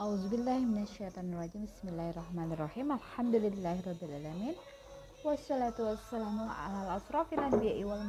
Auzubillahiminasyaitonirrajim 0.00 1.68
Bismillahirrahmanirrahim. 1.68 2.96
Alhamdulillahirrabbilalamin 2.96 4.56
Wassalatu 5.20 5.92
wassalamu 5.92 6.48
ala 6.48 6.96
asrafil 6.96 7.36
anbiya'i 7.36 7.84
wal 7.84 8.00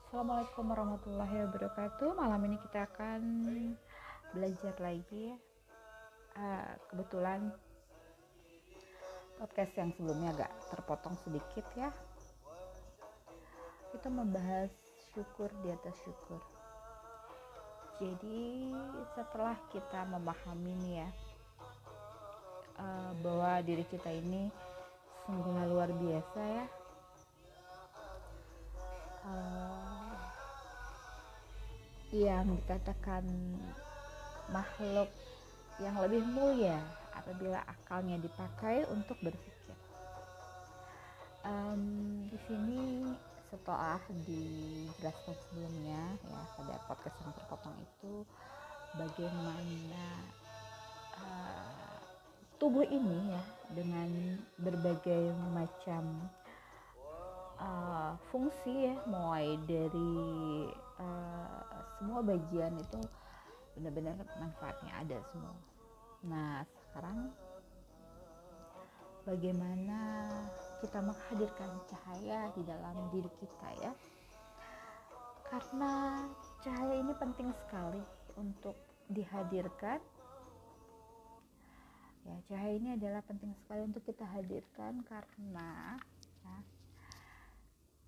Assalamualaikum 0.00 0.64
warahmatullahi 0.64 1.36
wabarakatuh. 1.44 2.08
Malam 2.16 2.40
ini 2.48 2.56
kita 2.56 2.88
akan 2.88 3.20
belajar 4.32 4.72
lagi 4.80 5.36
uh, 6.40 6.72
Kebetulan 6.88 7.52
podcast 9.42 9.74
yang 9.74 9.90
sebelumnya 9.98 10.30
agak 10.38 10.52
terpotong 10.70 11.18
sedikit 11.26 11.66
ya. 11.74 11.90
Kita 13.90 14.06
membahas 14.06 14.70
syukur 15.10 15.50
di 15.66 15.74
atas 15.74 15.98
syukur. 16.06 16.38
Jadi 17.98 18.70
setelah 19.18 19.58
kita 19.74 20.06
memahami 20.06 20.72
nih 20.86 20.94
ya 21.02 21.08
uh, 22.78 23.10
bahwa 23.18 23.58
diri 23.66 23.82
kita 23.90 24.14
ini 24.14 24.46
sungguh 25.26 25.66
luar 25.74 25.90
biasa 25.90 26.40
ya. 26.46 26.66
Uh, 29.26 30.14
yang 32.14 32.46
dikatakan 32.62 33.26
makhluk 34.54 35.10
yang 35.82 35.98
lebih 35.98 36.22
mulia 36.30 37.01
apabila 37.16 37.60
akalnya 37.64 38.18
dipakai 38.20 38.84
untuk 38.90 39.16
berpikir. 39.22 39.76
Um, 41.42 42.26
di 42.30 42.38
sini 42.46 42.82
setelah 43.50 44.00
dijelaskan 44.24 45.34
sebelumnya 45.36 46.02
ya 46.24 46.40
pada 46.56 46.74
podcast 46.88 47.16
yang 47.20 47.34
terpotong 47.36 47.76
itu 47.84 48.12
bagaimana 48.96 50.06
uh, 51.20 52.00
tubuh 52.56 52.86
ini 52.86 53.34
ya 53.34 53.42
dengan 53.76 54.08
berbagai 54.56 55.36
macam 55.52 56.30
uh, 57.60 58.16
fungsi 58.32 58.88
ya 58.88 58.96
mulai 59.04 59.58
dari 59.68 60.16
uh, 60.96 61.76
semua 61.98 62.24
bagian 62.24 62.72
itu 62.80 63.00
benar-benar 63.76 64.16
manfaatnya 64.40 64.92
ada 64.96 65.18
semua. 65.32 65.56
Nah, 66.22 66.64
sekarang 66.92 67.32
bagaimana 69.24 70.28
kita 70.84 71.00
menghadirkan 71.00 71.72
cahaya 71.88 72.52
di 72.52 72.60
dalam 72.68 73.08
diri 73.08 73.32
kita 73.40 73.68
ya? 73.80 73.92
Karena 75.48 76.20
cahaya 76.60 77.00
ini 77.00 77.16
penting 77.16 77.48
sekali 77.64 78.04
untuk 78.36 78.76
dihadirkan. 79.08 80.04
Ya 82.28 82.36
cahaya 82.52 82.76
ini 82.76 82.92
adalah 82.92 83.24
penting 83.24 83.56
sekali 83.56 83.88
untuk 83.88 84.04
kita 84.04 84.28
hadirkan 84.28 85.00
karena 85.08 85.96
ya, 86.44 86.58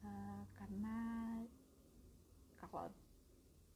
uh, 0.05 0.45
karena 0.61 0.97
kalau 2.61 2.93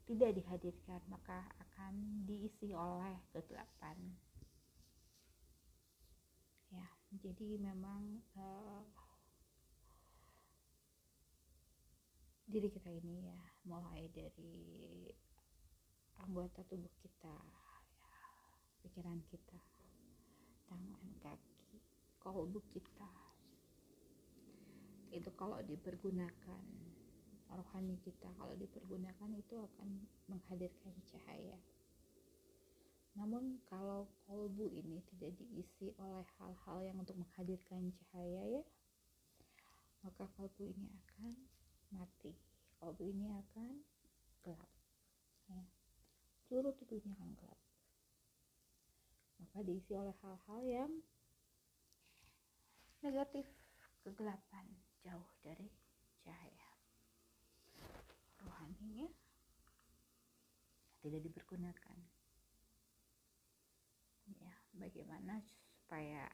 tidak 0.05 0.37
dihadirkan 0.37 1.01
maka 1.09 1.49
akan 1.65 2.25
diisi 2.29 2.77
oleh 2.77 3.17
kegelapan 3.33 3.97
jadi 7.17 7.57
memang 7.57 8.21
uh, 8.37 8.85
diri 12.45 12.69
kita 12.69 12.93
ini 12.93 13.25
ya 13.25 13.41
mulai 13.65 14.13
dari 14.13 15.09
anggota 16.21 16.61
tubuh 16.69 16.93
kita 17.01 17.33
ya, 17.33 17.65
pikiran 18.85 19.21
kita 19.33 19.61
tangan 20.69 21.09
kaki 21.25 21.81
kolbu 22.21 22.61
kita. 22.77 23.09
Itu 25.09 25.33
kalau 25.33 25.65
dipergunakan 25.65 26.65
rohani 27.49 27.97
kita 28.05 28.29
kalau 28.37 28.53
dipergunakan 28.61 29.33
itu 29.33 29.57
akan 29.57 29.89
menghadirkan 30.29 30.93
cahaya 31.09 31.57
namun 33.17 33.63
kalau 33.69 34.11
kolbu 34.29 34.69
ini 34.73 35.01
tidak 35.15 35.33
diisi 35.41 35.95
oleh 35.97 36.27
hal-hal 36.37 36.79
yang 36.85 36.97
untuk 37.01 37.17
menghadirkan 37.17 37.95
cahaya 37.97 38.61
ya, 38.61 38.65
maka 40.05 40.29
kolbu 40.37 40.69
ini 40.69 40.89
akan 41.07 41.33
mati. 41.95 42.33
Kolbu 42.79 43.03
ini 43.09 43.33
akan 43.33 43.83
gelap. 44.45 44.71
Ya. 45.49 45.63
Seluruh 46.47 46.73
tubuhnya 46.77 47.13
akan 47.17 47.31
gelap. 47.37 47.61
Maka 49.39 49.59
diisi 49.65 49.93
oleh 49.95 50.15
hal-hal 50.23 50.61
yang 50.67 50.93
negatif, 53.03 53.47
kegelapan, 54.03 54.67
jauh 55.03 55.31
dari 55.43 55.71
cahaya. 56.27 56.69
Rohaninya 58.43 59.07
tidak 61.03 61.21
dipergunakan 61.23 61.97
bagaimana 64.79 65.43
supaya 65.43 66.31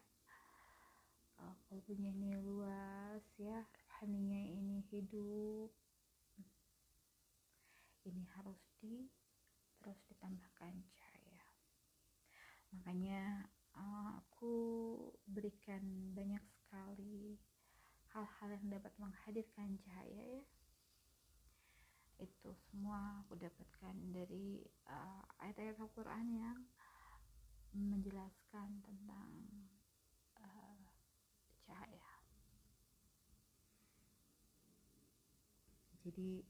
uh, 1.41 1.56
kalbunya 1.66 2.12
ini 2.12 2.37
luas 2.38 3.25
ya 3.41 3.65
rohaninya 4.05 4.43
ini 4.53 4.84
hidup. 4.93 5.72
Ini 8.05 8.21
harus 8.37 8.60
di 8.84 9.09
terus 9.81 9.97
ditambahkan 10.12 10.77
cahaya. 10.93 11.41
Makanya 12.77 13.49
uh, 13.81 14.21
aku 14.21 14.53
berikan 15.25 15.81
banyak 16.12 16.44
sekali 16.53 17.41
hal-hal 18.12 18.49
yang 18.61 18.66
dapat 18.76 18.93
menghadirkan 19.00 19.81
cahaya 19.81 20.22
ya. 20.37 20.44
Itu 22.21 22.53
semua 22.69 23.25
aku 23.25 23.41
dapatkan 23.41 23.97
dari 24.12 24.62
uh, 24.84 25.25
ayat-ayat 25.41 25.81
Al-Quran 25.81 26.26
yang 26.28 26.59
menjelaskan 27.75 28.71
tentang 28.87 29.31
uh, 30.39 30.79
cahaya. 31.67 32.15
Jadi 36.05 36.45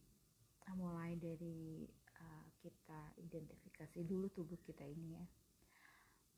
mulai 0.74 1.14
dari 1.14 1.86
uh, 2.18 2.46
kita 2.58 3.14
identifikasi 3.22 4.02
dulu 4.02 4.26
tubuh 4.34 4.58
kita 4.66 4.82
ini 4.82 5.14
ya, 5.14 5.24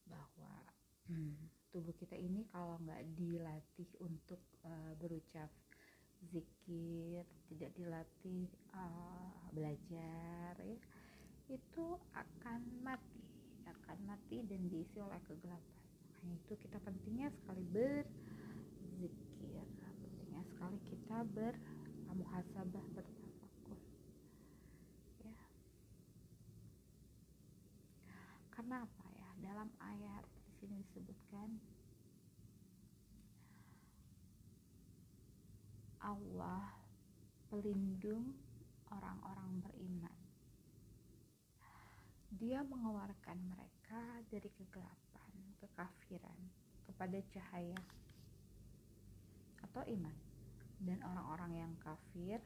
bahwa 0.06 0.54
hmm, 1.08 1.36
tubuh 1.72 1.96
kita 1.96 2.16
ini 2.16 2.44
kalau 2.52 2.76
nggak 2.84 3.02
dilatih 3.16 3.90
untuk 4.04 4.40
uh, 4.64 4.92
berucap 5.00 5.48
zikir, 6.32 7.24
tidak 7.48 7.70
dilatih 7.76 8.48
uh, 8.76 9.48
belajar 9.52 10.52
ya, 10.60 10.78
itu 11.48 11.86
akan 12.12 12.60
mati 12.82 13.15
akan 13.86 14.02
mati 14.02 14.42
dan 14.42 14.66
diisi 14.66 14.98
oleh 14.98 15.22
kegelapan. 15.30 15.78
Makanya 16.10 16.34
itu 16.42 16.54
kita 16.58 16.82
pentingnya 16.82 17.30
sekali 17.30 17.62
berzikir. 17.70 19.62
Pentingnya 20.02 20.42
sekali 20.50 20.78
kita 20.90 21.22
bermuhasabah 21.30 22.86
bertafakur 22.98 23.78
ya. 25.22 25.38
Karena 28.50 28.82
apa 28.82 29.04
ya? 29.14 29.30
Dalam 29.38 29.70
ayat 29.78 30.26
di 30.26 30.50
sini 30.58 30.82
disebutkan 30.82 31.62
Allah 36.02 36.74
pelindung 37.46 38.34
orang-orang 38.90 39.62
beriman 39.62 40.15
dia 42.36 42.60
mengeluarkan 42.64 43.38
mereka 43.48 44.02
dari 44.28 44.48
kegelapan, 44.52 45.32
kekafiran 45.56 46.40
kepada 46.84 47.18
cahaya 47.32 47.80
atau 49.64 49.82
iman. 49.88 50.16
Dan 50.76 51.00
orang-orang 51.00 51.64
yang 51.64 51.72
kafir, 51.80 52.36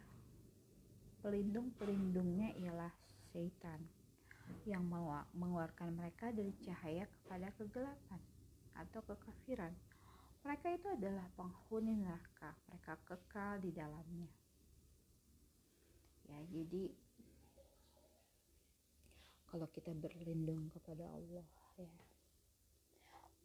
pelindung-pelindungnya 1.27 2.55
ialah 2.63 2.95
syaitan 3.35 3.83
yang 4.67 4.87
mengeluarkan 5.35 5.95
mereka 5.95 6.31
dari 6.31 6.55
cahaya 6.63 7.07
kepada 7.11 7.51
kegelapan 7.59 8.23
atau 8.79 9.03
kekafiran. 9.03 9.75
Mereka 10.47 10.67
itu 10.73 10.87
adalah 10.89 11.27
penghuni 11.35 11.99
neraka, 11.99 12.55
mereka 12.71 12.95
kekal 13.05 13.61
di 13.61 13.71
dalamnya. 13.75 14.31
Ya, 16.31 16.39
jadi 16.47 16.95
kalau 19.51 19.67
kita 19.75 19.91
berlindung 19.99 20.71
kepada 20.71 21.03
Allah 21.11 21.47
ya 21.75 21.91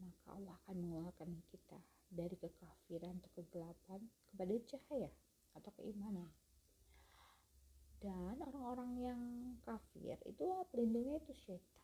maka 0.06 0.28
Allah 0.38 0.54
akan 0.66 0.76
mengeluarkan 0.78 1.32
kita 1.50 1.80
dari 2.12 2.36
kekafiran 2.38 3.18
atau 3.24 3.32
kegelapan 3.42 4.02
kepada 4.30 4.54
cahaya 4.70 5.12
atau 5.56 5.72
keimanan. 5.82 6.30
Dan 8.04 8.38
orang-orang 8.38 8.92
yang 9.02 9.22
kafir 9.66 10.20
itu 10.28 10.46
pelindungnya 10.70 11.18
itu 11.24 11.34
syaitan. 11.48 11.84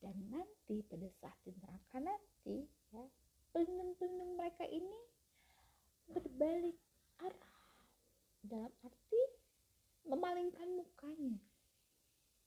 Dan 0.00 0.16
nanti 0.30 0.80
pada 0.86 1.08
saat 1.18 1.36
di 1.44 1.52
neraka 1.60 1.98
nanti 1.98 2.64
ya 2.94 3.04
pelindung-pelindung 3.52 4.38
mereka 4.38 4.64
ini 4.70 5.00
berbalik 6.08 6.78
arah. 7.20 7.54
Dalam 8.46 8.70
arti 8.86 9.22
memalingkan 10.06 10.70
mukanya 10.78 11.42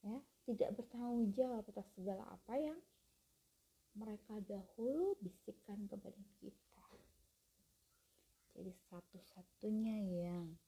ya 0.03 0.17
tidak 0.47 0.69
bertanggung 0.79 1.31
jawab 1.35 1.63
atas 1.67 1.87
segala 1.93 2.23
apa 2.27 2.53
yang 2.57 2.79
mereka 3.97 4.39
dahulu 4.47 5.17
bisikkan 5.19 5.89
kepada 5.89 6.19
kita 6.39 6.69
jadi 8.59 8.75
satu-satunya 8.91 9.97
yang 10.19 10.59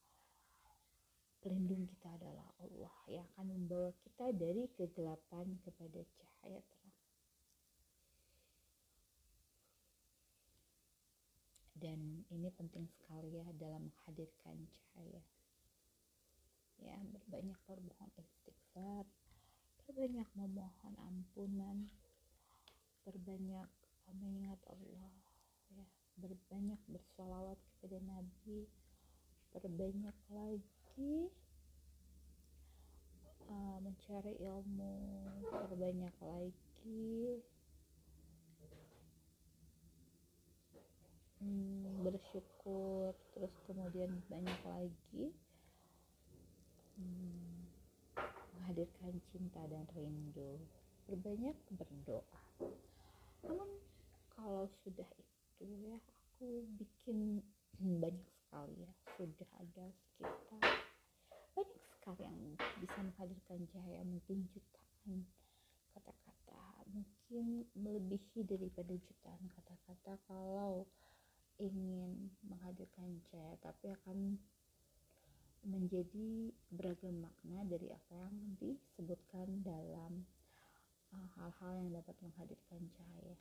pelindung 1.44 1.84
kita 1.90 2.08
adalah 2.16 2.48
Allah 2.64 2.96
yang 3.12 3.28
akan 3.36 3.52
membawa 3.52 3.92
kita 4.00 4.32
dari 4.32 4.70
kegelapan 4.80 5.60
kepada 5.66 6.00
cahaya 6.00 6.64
terang. 6.64 6.98
Dan 11.76 12.00
ini 12.32 12.48
penting 12.56 12.88
sekali 12.96 13.44
ya 13.44 13.48
dalam 13.60 13.92
menghadirkan 13.92 14.56
cahaya. 14.72 15.24
Ya, 16.80 16.96
berbanyak 17.12 17.60
bermohon 17.68 18.10
istighfar, 18.22 19.04
berbanyak 19.92 20.30
memohon 20.40 20.96
ampunan, 21.04 21.78
berbanyak 23.04 23.68
mengingat 24.08 24.56
Allah, 24.72 25.12
ya, 25.76 25.84
berbanyak 26.16 26.80
bersolawat 26.88 27.60
kepada 27.60 28.00
Nabi, 28.08 28.72
berbanyak 29.52 30.16
lagi 30.32 31.28
uh, 33.52 33.78
mencari 33.84 34.40
ilmu. 34.40 34.96
Berbanyak 35.52 36.16
lagi. 36.24 37.44
Hmm, 41.44 42.00
bersyukur. 42.08 43.12
Terus 43.36 43.54
kemudian 43.68 44.24
banyak 44.32 44.62
lagi. 44.64 45.36
Hmm, 46.96 47.61
menghadirkan 48.62 49.18
cinta 49.34 49.58
dan 49.66 49.90
rindu. 49.98 50.62
Berbanyak 51.10 51.58
berdoa. 51.74 52.40
Namun 53.42 53.66
kalau 54.38 54.70
sudah 54.86 55.10
itu 55.18 55.66
ya 55.82 55.98
aku 55.98 56.70
bikin 56.78 57.42
banyak 57.82 58.22
sekali 58.38 58.86
ya. 58.86 58.92
Sudah 59.18 59.50
ada 59.58 59.86
sekitar 60.14 60.62
banyak 61.58 61.82
sekali 61.98 62.22
yang 62.22 62.38
bisa 62.78 63.00
menghadirkan 63.02 63.66
cahaya 63.74 64.06
mungkin 64.06 64.46
jutaan 64.54 65.26
kata-kata. 65.98 66.62
Mungkin 66.94 67.66
melebihi 67.74 68.46
daripada 68.46 68.94
jutaan 68.94 69.42
kata-kata 69.58 70.22
kalau 70.30 70.86
ingin 71.58 72.30
menghadirkan 72.46 73.10
cahaya 73.34 73.58
tapi 73.66 73.90
akan 73.90 74.38
menjadi 75.66 76.54
beragam 76.72 77.20
makna 77.20 77.68
dari 77.68 77.92
apa 77.92 78.16
yang 78.16 78.56
disebutkan 78.56 79.60
dalam 79.60 80.24
uh, 81.12 81.28
hal-hal 81.36 81.84
yang 81.84 81.92
dapat 81.92 82.16
menghadirkan 82.24 82.88
cahaya. 82.96 83.36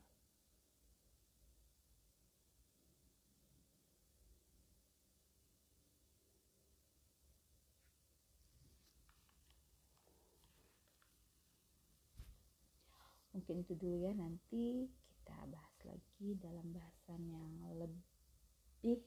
Mungkin 13.31 13.63
itu 13.63 13.79
dulu 13.79 14.05
ya 14.05 14.13
nanti 14.13 14.91
kita 14.91 15.39
bahas 15.49 15.77
lagi 15.87 16.35
dalam 16.43 16.67
bahasan 16.75 17.23
yang 17.31 17.51
lebih 17.79 19.01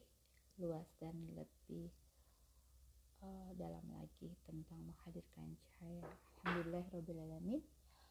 luas 0.56 0.88
dan 0.96 1.12
lebih 1.36 1.92
uh, 3.24 3.50
dalam 3.56 3.84
lagi 3.96 4.28
tentang 4.44 4.80
menghadirkan 4.84 5.56
cahaya. 5.80 6.04
Alhamdulillah 6.44 6.84
alamin 7.24 7.60